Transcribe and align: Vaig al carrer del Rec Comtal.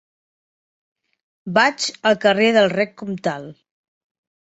Vaig 1.57 1.85
al 2.11 2.17
carrer 2.23 2.47
del 2.57 2.71
Rec 2.73 2.95
Comtal. 3.03 3.47